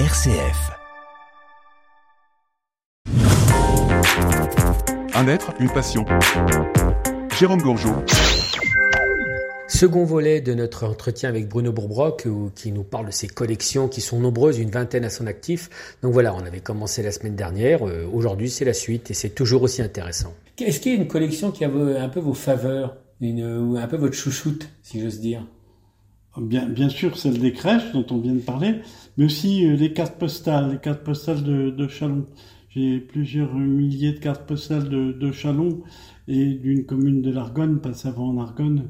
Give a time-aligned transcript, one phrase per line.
[0.00, 0.72] RCF.
[5.14, 6.04] Un être, une passion.
[7.38, 8.02] Jérôme Gourgeot.
[9.68, 12.26] Second volet de notre entretien avec Bruno Bourbrock,
[12.56, 15.70] qui nous parle de ses collections qui sont nombreuses, une vingtaine à son actif.
[16.02, 17.86] Donc voilà, on avait commencé la semaine dernière.
[17.86, 20.34] Euh, aujourd'hui, c'est la suite et c'est toujours aussi intéressant.
[20.58, 23.96] Est-ce qu'il y a une collection qui a un peu vos faveurs, ou un peu
[23.96, 25.46] votre chouchoute, si j'ose dire?
[26.36, 28.80] Bien, bien sûr, celle des crèches dont on vient de parler,
[29.16, 32.26] mais aussi euh, les cartes postales, les cartes postales de, de Chalon.
[32.70, 35.82] J'ai plusieurs milliers de cartes postales de, de Chalon
[36.26, 38.88] et d'une commune de l'Argonne, pas avant en Argonne,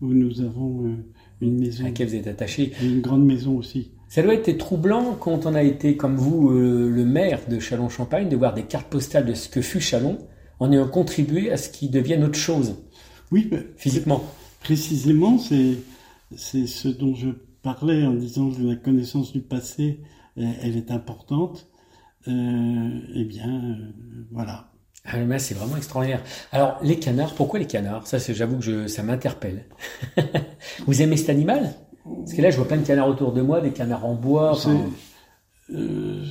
[0.00, 0.94] où nous avons euh,
[1.42, 1.84] une maison.
[1.84, 2.72] À laquelle vous êtes attaché.
[2.82, 3.90] Une grande maison aussi.
[4.08, 8.30] Ça doit être troublant quand on a été, comme vous, euh, le maire de Chalon-Champagne,
[8.30, 10.16] de voir des cartes postales de ce que fut Chalon,
[10.60, 12.76] en ayant contribué à ce qu'il devienne autre chose.
[13.32, 14.24] Oui, physiquement.
[14.62, 15.76] Précisément, c'est
[16.34, 17.30] c'est ce dont je
[17.62, 20.00] parlais en disant que la connaissance du passé,
[20.36, 21.68] elle est importante.
[22.28, 23.92] Euh, eh bien, euh,
[24.32, 24.72] voilà.
[25.04, 26.22] Ah, c'est vraiment extraordinaire.
[26.50, 28.06] Alors, les canards, pourquoi les canards?
[28.08, 29.66] Ça, j'avoue que je, ça m'interpelle.
[30.86, 31.74] Vous aimez cet animal?
[32.04, 34.58] Parce que là, je vois plein de canards autour de moi, des canards en bois.
[35.70, 36.24] Euh,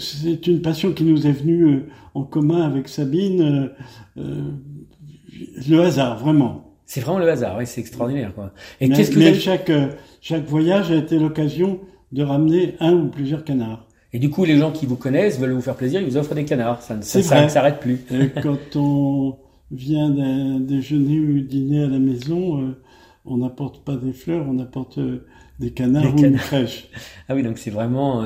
[0.00, 3.70] c'est une passion qui nous est venue euh, en commun avec Sabine.
[4.16, 6.67] le hasard, vraiment.
[6.88, 8.32] C'est vraiment le hasard, oui, c'est extraordinaire.
[8.34, 8.50] Quoi.
[8.80, 9.88] Et qu'est-ce que chaque, euh,
[10.22, 11.80] chaque voyage a été l'occasion
[12.12, 13.84] de ramener un ou plusieurs canards.
[14.14, 16.34] Et du coup, les gens qui vous connaissent veulent vous faire plaisir, ils vous offrent
[16.34, 16.80] des canards.
[16.80, 18.00] Ça ne s'arrête plus.
[18.10, 19.36] Et quand on
[19.70, 22.80] vient d'un déjeuner ou dîner à la maison, euh,
[23.28, 25.26] on n'apporte pas des fleurs, on apporte euh,
[25.58, 26.88] des canards ou une crèche.
[27.28, 28.24] Ah oui, donc c'est vraiment.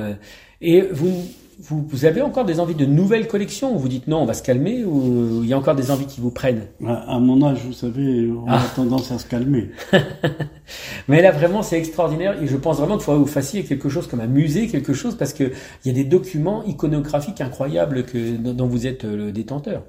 [0.60, 1.24] Et vous,
[1.58, 4.42] vous, avez encore des envies de nouvelles collections ou vous dites non, on va se
[4.42, 6.66] calmer ou il y a encore des envies qui vous prennent?
[6.86, 8.64] À mon âge, vous savez, on a ah.
[8.74, 9.70] tendance à se calmer.
[11.08, 13.88] Mais là, vraiment, c'est extraordinaire et je pense vraiment qu'il faudrait que vous fassiez quelque
[13.88, 15.52] chose comme un musée, quelque chose parce qu'il
[15.84, 19.84] y a des documents iconographiques incroyables que, dont vous êtes le détenteur.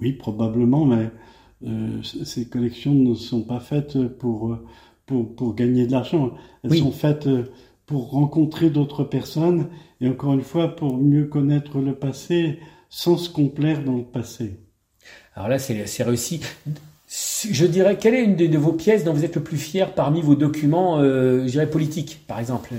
[0.00, 1.10] Oui, probablement, mais
[1.66, 4.58] euh, ces collections ne sont pas faites pour,
[5.06, 6.32] pour, pour gagner de l'argent.
[6.62, 7.44] Elles sont faites euh,
[7.86, 9.68] pour rencontrer d'autres personnes
[10.00, 12.58] et encore une fois pour mieux connaître le passé
[12.88, 14.60] sans se complaire dans le passé.
[15.34, 16.40] Alors là, c'est réussi.
[17.06, 20.22] Je dirais, quelle est une de, vos pièces dont vous êtes le plus fier parmi
[20.22, 22.72] vos documents, euh, je dirais, politiques, par exemple?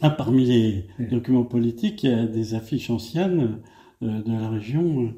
[0.00, 3.58] Ah, Parmi les documents politiques, il y a des affiches anciennes
[4.02, 5.14] euh, de la région.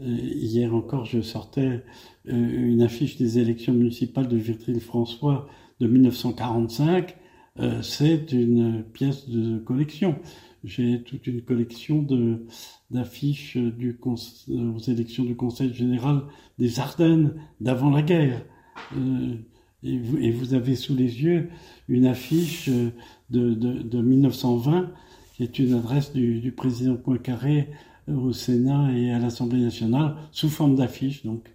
[0.00, 1.82] Euh, hier encore, je sortais
[2.28, 5.48] euh, une affiche des élections municipales de Vitry-le-François
[5.80, 7.16] de 1945
[7.60, 10.16] euh, c'est une pièce de collection.
[10.62, 12.06] J'ai toute une collection
[12.90, 16.22] d'affiches aux élections du Conseil général
[16.60, 18.44] des Ardennes d'avant la guerre.
[19.82, 21.48] Et, vous, et, vous, avez sous les yeux
[21.88, 22.92] une affiche de,
[23.30, 24.90] de, de 1920
[25.34, 27.68] qui est une adresse du, du président Poincaré
[28.08, 31.48] au Sénat et à l'Assemblée nationale sous forme d'affiche donc.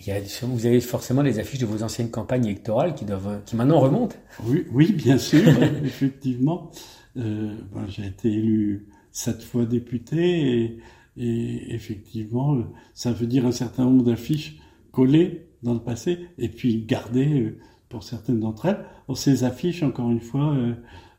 [0.00, 3.40] Il y a, vous avez forcément les affiches de vos anciennes campagnes électorales qui doivent,
[3.46, 4.16] qui maintenant remontent.
[4.44, 5.40] Oui, oui, bien sûr,
[5.84, 6.70] effectivement.
[7.16, 10.78] Euh, ben, j'ai été élu sept fois député et,
[11.16, 12.58] et, effectivement,
[12.94, 14.58] ça veut dire un certain nombre d'affiches
[14.92, 17.58] collées dans le passé et puis gardées euh,
[17.88, 18.84] pour certaines d'entre elles.
[19.14, 20.74] ces affiches, encore une fois, euh,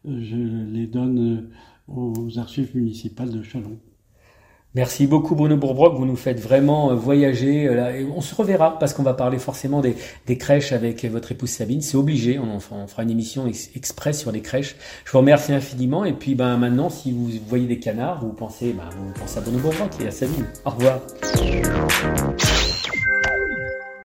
[0.05, 3.77] je les donne euh, aux archives municipales de Chalon.
[4.73, 7.67] Merci beaucoup Bruno Bourbrock, vous nous faites vraiment euh, voyager.
[7.67, 11.81] Euh, on se reverra parce qu'on va parler forcément des, crèches avec votre épouse Sabine.
[11.81, 14.77] C'est obligé, on, on, fera une émission express sur les crèches.
[15.03, 18.71] Je vous remercie infiniment et puis ben, maintenant si vous voyez des canards, vous pensez,
[18.71, 20.45] ben, vous pensez à Bruno Bourbrock et à Sabine.
[20.63, 21.01] Au revoir.